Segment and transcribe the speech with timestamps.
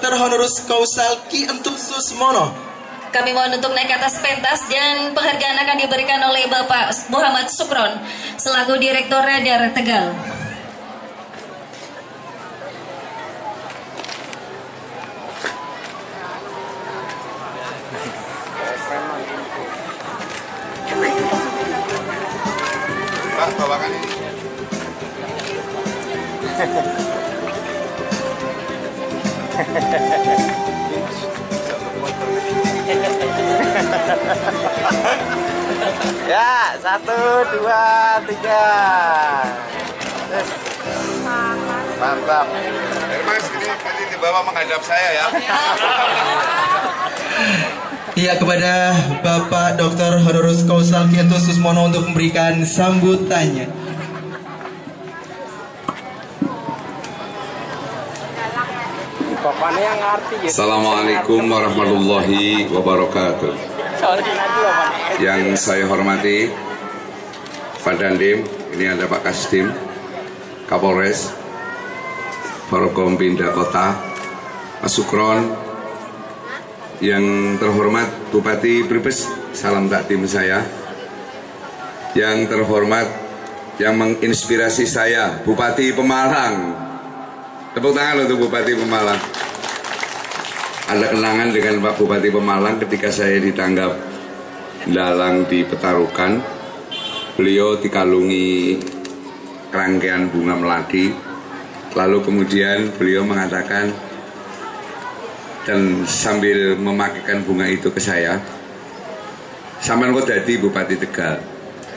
[0.00, 2.48] Honoris Causa Ki Entusus Mono.
[3.12, 8.00] Kami mohon untuk naik ke atas pentas dan penghargaan akan diberikan oleh Bapak Muhammad Sukron
[8.40, 10.16] selaku Direktur Radar Tegal.
[23.36, 24.10] Pak, bawakan ini.
[36.28, 37.20] Ya, satu,
[37.56, 38.64] dua, tiga.
[42.00, 42.46] Mantap.
[43.22, 45.26] Mas, ini nanti dibawa menghadap saya ya.
[48.12, 48.92] Iya kepada
[49.24, 50.20] Bapak Dr.
[50.20, 53.81] Honoris Causa Ki Entusus Mono untuk memberikan sambutannya.
[59.42, 63.50] Assalamualaikum warahmatullahi wabarakatuh.
[65.18, 66.46] Yang saya hormati
[67.82, 69.66] Pak Dandim, ini ada Pak Kasdim,
[70.70, 71.34] Kapolres,
[72.70, 73.98] Forkompinda Kota,
[74.78, 75.50] Pak Sukron,
[77.02, 79.26] yang terhormat Bupati Brebes,
[79.58, 80.62] salam takdim saya.
[82.14, 83.10] Yang terhormat
[83.82, 86.81] yang menginspirasi saya, Bupati Pemalang.
[87.72, 89.16] Tepuk tangan untuk Bupati Pemalang.
[90.92, 93.96] Ada kenangan dengan Pak Bupati Pemalang ketika saya ditanggap
[94.92, 96.36] dalang di Petarukan.
[97.32, 98.76] Beliau dikalungi
[99.72, 101.16] rangkaian bunga melati.
[101.96, 103.88] Lalu kemudian beliau mengatakan
[105.64, 108.36] dan sambil memakaikan bunga itu ke saya,
[109.80, 111.40] sampean kok jadi Bupati Tegal.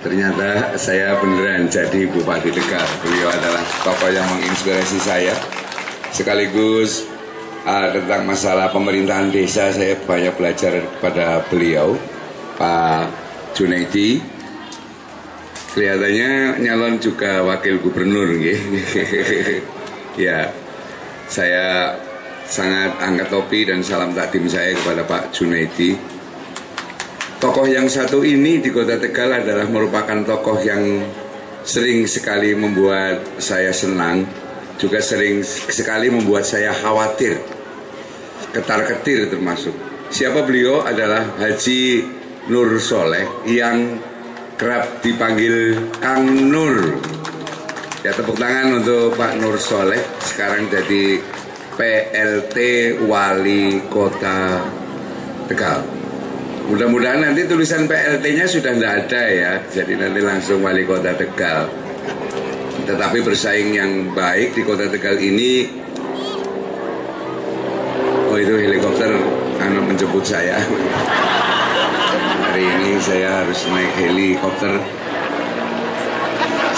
[0.00, 2.88] Ternyata saya beneran jadi Bupati Tegal.
[3.04, 5.57] Beliau adalah tokoh yang menginspirasi saya.
[6.12, 7.06] Sekaligus
[7.68, 11.96] ah, tentang masalah pemerintahan desa saya banyak belajar kepada beliau,
[12.56, 13.12] Pak
[13.56, 14.20] Junaidi.
[15.76, 18.34] Kelihatannya nyalon juga wakil gubernur,
[20.18, 20.50] ya,
[21.28, 21.94] saya
[22.48, 25.94] sangat angkat topi dan salam takdim saya kepada Pak Junaidi.
[27.38, 31.06] Tokoh yang satu ini di Kota Tegal adalah merupakan tokoh yang
[31.62, 34.26] sering sekali membuat saya senang,
[34.78, 37.42] juga sering sekali membuat saya khawatir,
[38.54, 39.74] ketar-ketir termasuk.
[40.08, 42.06] Siapa beliau adalah Haji
[42.48, 44.00] Nur Soleh yang
[44.56, 46.96] kerap dipanggil Kang Nur.
[48.06, 51.20] Ya tepuk tangan untuk Pak Nur Soleh sekarang jadi
[51.76, 52.56] PLT
[53.04, 54.62] Wali Kota
[55.50, 55.82] Tegal.
[56.68, 61.87] Mudah-mudahan nanti tulisan PLT-nya sudah tidak ada ya, jadi nanti langsung Wali Kota Tegal.
[62.88, 65.68] Tetapi bersaing yang baik di Kota Tegal ini,
[68.32, 69.12] oh itu helikopter
[69.60, 70.56] anu menjemput saya.
[72.48, 74.80] Hari ini saya harus naik helikopter.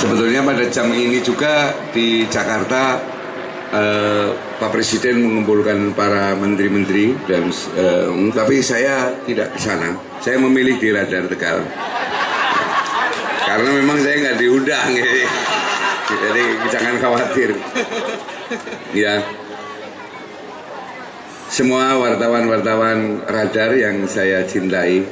[0.03, 2.99] Sebetulnya pada jam ini juga di Jakarta
[3.71, 9.95] eh, Pak Presiden mengumpulkan para menteri-menteri dan eh, tapi saya tidak ke sana.
[10.19, 11.63] Saya memilih di Radar Tegal.
[13.47, 15.23] Karena memang saya nggak diundang jadi,
[16.19, 17.51] jadi jangan khawatir.
[18.91, 19.23] Ya.
[21.51, 25.03] Semua wartawan-wartawan radar yang saya cintai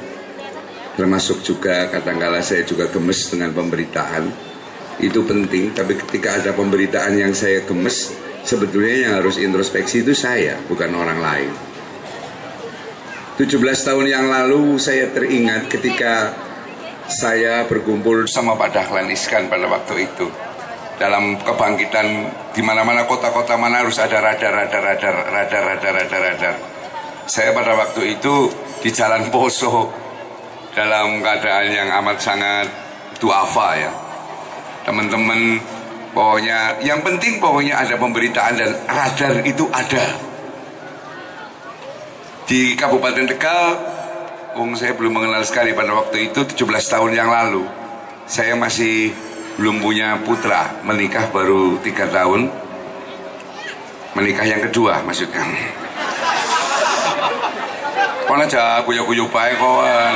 [0.99, 4.27] termasuk juga kadangkala saya juga gemes dengan pemberitaan
[4.99, 8.11] itu penting tapi ketika ada pemberitaan yang saya gemes
[8.43, 11.51] sebetulnya yang harus introspeksi itu saya bukan orang lain
[13.39, 16.35] 17 tahun yang lalu saya teringat ketika
[17.07, 20.27] saya berkumpul sama Pak Dahlan Iskan pada waktu itu
[20.99, 22.07] dalam kebangkitan
[22.51, 26.55] di mana-mana kota-kota mana harus ada radar radar radar radar radar radar radar.
[27.23, 28.51] Saya pada waktu itu
[28.83, 29.87] di Jalan Poso
[30.75, 32.67] dalam keadaan yang amat sangat
[33.23, 33.91] duafa ya.
[34.83, 35.63] Teman-teman
[36.11, 40.03] pokoknya yang penting pokoknya ada pemberitaan dan radar itu ada.
[42.43, 43.65] Di Kabupaten Tegal
[44.57, 47.63] Wong saya belum mengenal sekali pada waktu itu 17 tahun yang lalu.
[48.25, 49.13] Saya masih
[49.59, 50.79] belum punya putra.
[50.87, 52.47] Menikah baru tiga tahun.
[54.15, 55.43] Menikah yang kedua maksudnya.
[58.25, 60.13] Kau aja kuyo-kuyo baik kawan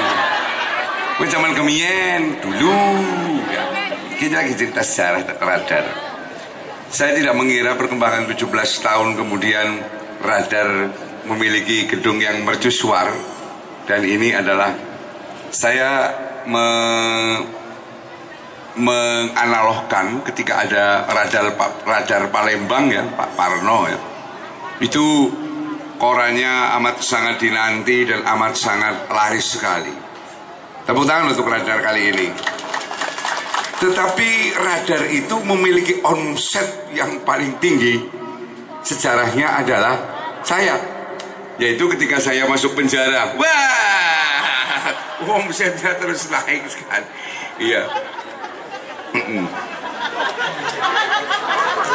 [1.18, 2.74] Gue zaman kemien dulu.
[4.18, 5.86] Kita lagi cerita sejarah radar.
[6.94, 8.54] Saya tidak mengira perkembangan 17
[8.86, 9.81] tahun kemudian
[10.22, 10.94] Radar
[11.25, 13.10] memiliki gedung yang mercusuar.
[13.89, 14.78] Dan ini adalah
[15.50, 16.13] Saya
[16.46, 16.66] me,
[18.74, 21.54] menganalogkan ketika ada radar
[21.86, 24.00] radar Palembang ya Pak Parno ya
[24.81, 25.30] itu
[26.02, 29.94] korannya amat sangat dinanti dan amat sangat laris sekali.
[30.84, 32.28] Tepuk tangan untuk radar kali ini.
[33.80, 34.30] Tetapi
[34.60, 38.04] radar itu memiliki omset yang paling tinggi.
[38.84, 39.96] Sejarahnya adalah
[40.44, 40.75] saya.
[41.56, 43.40] Yaitu ketika saya masuk penjara.
[43.40, 44.84] Wah,
[45.40, 47.08] omsetnya terus naik sekali.
[47.64, 47.88] Iya.
[49.24, 49.48] Mm-mm.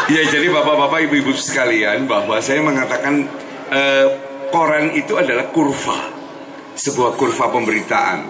[0.09, 3.29] Ya jadi bapak-bapak ibu-ibu sekalian bahwa saya mengatakan
[3.69, 4.07] eh,
[4.49, 6.17] koran itu adalah kurva.
[6.73, 8.25] Sebuah kurva pemberitaan.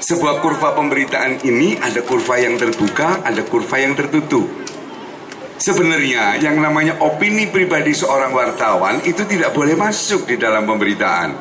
[0.00, 4.48] Sebuah kurva pemberitaan ini ada kurva yang terbuka ada kurva yang tertutup.
[5.60, 11.36] Sebenarnya yang namanya opini pribadi seorang wartawan itu tidak boleh masuk di dalam pemberitaan.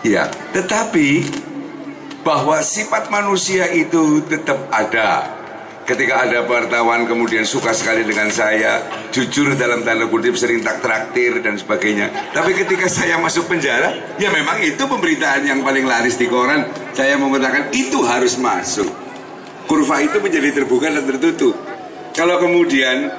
[0.00, 1.28] Ya tetapi
[2.24, 5.41] bahwa sifat manusia itu tetap ada
[5.82, 11.42] Ketika ada wartawan kemudian suka sekali dengan saya, jujur dalam tanda kutip sering tak traktir
[11.42, 12.06] dan sebagainya.
[12.30, 16.70] Tapi ketika saya masuk penjara, ya memang itu pemberitaan yang paling laris di koran.
[16.94, 18.86] Saya mengatakan itu harus masuk.
[19.66, 21.58] Kurva itu menjadi terbuka dan tertutup.
[22.14, 23.10] Kalau kemudian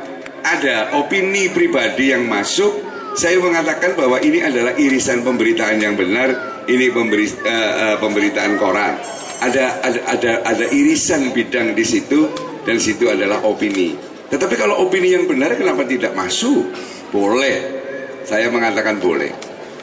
[0.48, 2.80] ada opini pribadi yang masuk,
[3.20, 8.96] saya mengatakan bahwa ini adalah irisan pemberitaan yang benar, ini pemberi, uh, uh, pemberitaan koran.
[9.44, 13.96] Ada, ada ada ada irisan bidang di situ dan situ adalah opini.
[14.32, 16.74] Tetapi kalau opini yang benar kenapa tidak masuk?
[17.14, 17.84] Boleh.
[18.24, 19.30] Saya mengatakan boleh.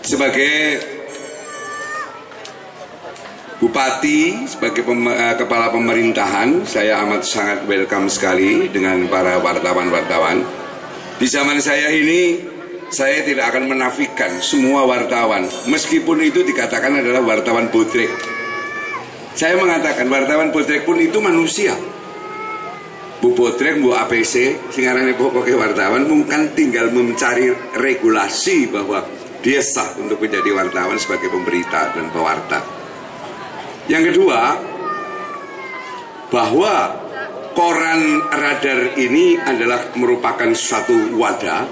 [0.01, 0.81] Sebagai
[3.61, 10.41] Bupati, sebagai pem, uh, kepala pemerintahan, saya amat sangat welcome sekali dengan para wartawan-wartawan.
[11.21, 12.41] Di zaman saya ini,
[12.89, 18.09] saya tidak akan menafikan semua wartawan, meskipun itu dikatakan adalah wartawan botrek.
[19.37, 21.77] Saya mengatakan wartawan botrek pun itu manusia.
[23.21, 23.53] Bu Bu
[23.93, 29.05] APC, singarane pokoknya wartawan mungkin tinggal mencari regulasi bahwa
[29.45, 32.65] dia sah untuk menjadi wartawan sebagai pemberita dan pewarta.
[33.93, 34.41] Yang kedua,
[36.33, 36.75] bahwa
[37.53, 41.69] koran radar ini adalah merupakan suatu wadah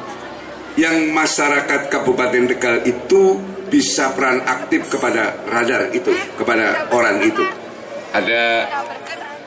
[0.77, 7.45] yang masyarakat Kabupaten Tegal itu bisa peran aktif kepada radar itu, kepada koran itu.
[8.13, 8.69] Ada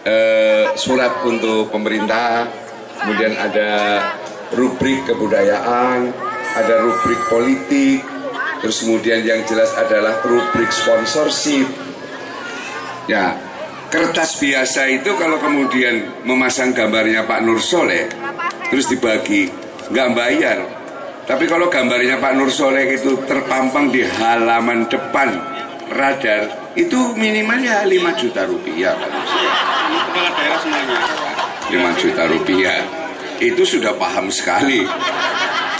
[0.06, 2.48] eh, surat untuk pemerintah,
[3.02, 3.72] kemudian ada
[4.54, 6.12] rubrik kebudayaan,
[6.58, 8.04] ada rubrik politik,
[8.60, 11.66] terus kemudian yang jelas adalah rubrik sponsorship.
[13.10, 13.34] Ya,
[13.90, 18.08] kertas biasa itu kalau kemudian memasang gambarnya Pak Nur Soleh,
[18.70, 19.50] terus dibagi,
[19.90, 20.60] nggak bayar.
[21.26, 25.30] Tapi kalau gambarnya Pak Nur Soleh itu terpampang di halaman depan
[25.92, 28.96] radar, itu minimalnya 5 juta rupiah.
[28.96, 29.12] Pak.
[29.12, 31.00] Kepala daerah semuanya.
[31.68, 32.80] 5 juta rupiah.
[33.42, 34.88] Itu sudah paham sekali.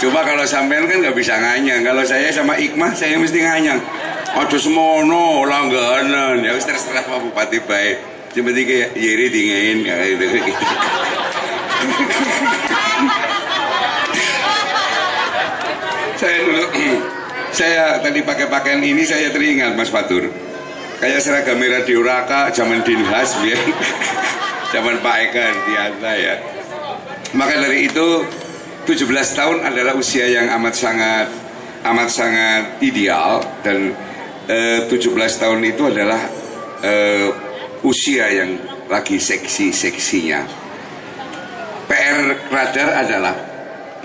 [0.02, 1.80] Coba kalau sampean kan nggak bisa nganyang.
[1.86, 3.80] Kalau saya sama Ikmah saya mesti nganyang.
[4.36, 6.44] Aduh semono langganan.
[6.44, 7.96] Ya wis terserah Pak Bupati baik
[8.32, 10.52] seperti kayak Yeri dingin kayak gitu.
[16.16, 16.64] Saya dulu
[17.58, 20.51] saya tadi pakai pakaian ini saya teringat Mas Fatur
[21.02, 23.58] kayak seragam Radio Raka zaman Dinhas ya
[24.72, 26.34] zaman Pak Eka Ardianta ya.
[27.34, 28.22] Maka dari itu
[28.86, 31.26] 17 tahun adalah usia yang amat sangat
[31.82, 33.98] amat sangat ideal dan
[34.46, 35.10] eh, 17
[35.42, 36.22] tahun itu adalah
[36.86, 37.26] eh,
[37.82, 40.40] usia yang lagi seksi-seksinya.
[41.90, 43.34] PR radar adalah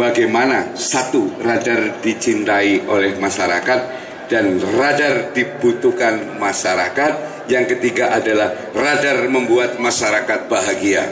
[0.01, 3.79] bagaimana satu radar dicintai oleh masyarakat
[4.27, 7.35] dan radar dibutuhkan masyarakat.
[7.47, 11.07] Yang ketiga adalah radar membuat masyarakat bahagia.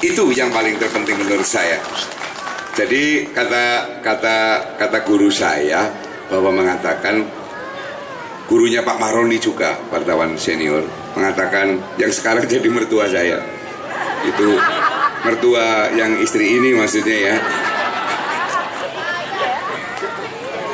[0.00, 1.76] Itu yang paling terpenting menurut saya.
[2.72, 4.36] Jadi kata kata
[4.80, 5.92] kata guru saya
[6.32, 7.20] bahwa mengatakan
[8.48, 13.44] gurunya Pak Maroni juga wartawan senior mengatakan yang sekarang jadi mertua saya.
[14.24, 14.56] Itu
[15.20, 17.36] mertua yang istri ini maksudnya ya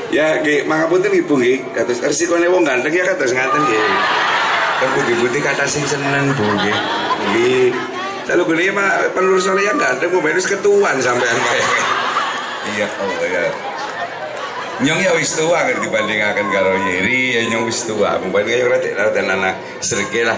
[0.09, 3.83] ya nggih mangapunten ibu nggih kados resikone wong ganteng ya kados ngaten nggih
[4.79, 6.79] kan putih-putih kata sing seneng bu nggih
[7.33, 7.69] nggih
[8.29, 11.57] Lalu gini mah penerus oleh yang ganteng mau benus ketuan sampean Pak.
[12.77, 13.49] iya oh iya.
[14.85, 18.21] Nyong ya wis tua kan dibandingkan karo Yeri ya nyong wis tua.
[18.21, 19.51] Mungkin kayak rada rada nana
[19.81, 20.37] serge lah.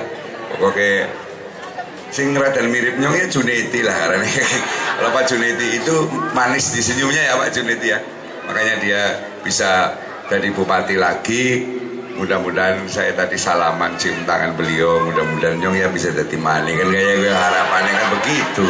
[0.54, 1.10] Pokoknya
[2.14, 4.26] sing rada mirip nyong ya Juneti lah karena
[4.98, 5.94] kalau Pak Juneti itu
[6.30, 7.98] manis di senyumnya ya Pak Juneti ya
[8.50, 9.02] makanya dia
[9.46, 9.94] bisa
[10.26, 11.62] jadi bupati lagi
[12.18, 17.14] mudah-mudahan saya tadi salaman cium tangan beliau mudah-mudahan nyong ya bisa jadi maning kan kayak
[17.22, 18.66] gue harapannya kan begitu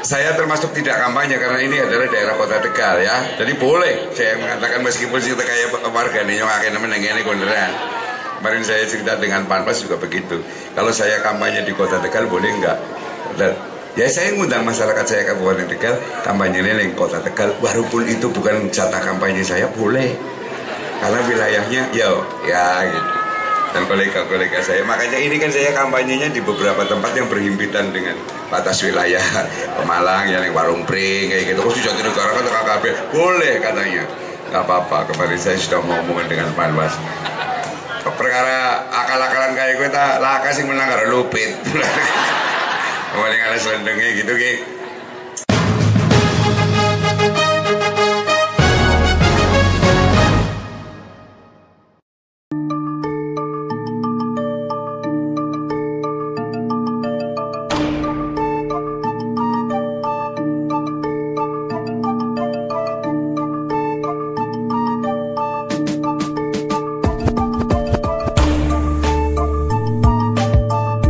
[0.00, 3.36] saya termasuk tidak kampanye karena ini adalah daerah kota Tegal ya.
[3.36, 7.68] Jadi boleh saya mengatakan meskipun kita kayak warga nih yang akhirnya menengeni konderan.
[8.40, 10.40] Kemarin saya cerita dengan Panpas juga begitu.
[10.72, 12.78] Kalau saya kampanye di kota Tegal boleh nggak?
[14.00, 17.52] Ya saya ngundang masyarakat saya Kabupaten Tegal kampanye di kota Tegal.
[17.60, 20.16] Walaupun itu bukan jatah kampanye saya boleh.
[21.04, 22.08] Karena wilayahnya ya
[22.48, 23.10] ya gitu
[23.76, 24.80] dan kolega-kolega saya.
[24.88, 28.16] Makanya ini kan saya kampanyenya di beberapa tempat yang berhimpitan dengan
[28.48, 29.20] batas wilayah
[29.76, 31.60] Pemalang, yang warung pring kayak gitu.
[31.60, 34.08] Khusus Jatinegara kan KKB boleh katanya.
[34.48, 35.12] Gak apa-apa.
[35.12, 36.96] Kemarin saya sudah ngomongin dengan Panwas.
[38.00, 41.52] Perkara akal-akalan kayak gue tak laka sih menang karena lupit.
[43.10, 44.79] Kemarin ada selendengnya gitu kayak